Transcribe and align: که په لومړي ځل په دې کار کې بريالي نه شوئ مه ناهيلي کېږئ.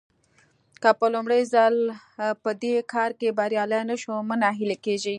که 0.81 0.89
په 0.99 1.05
لومړي 1.13 1.41
ځل 1.53 1.75
په 2.43 2.51
دې 2.63 2.75
کار 2.93 3.11
کې 3.19 3.35
بريالي 3.37 3.81
نه 3.89 3.95
شوئ 4.01 4.19
مه 4.27 4.35
ناهيلي 4.41 4.77
کېږئ. 4.85 5.09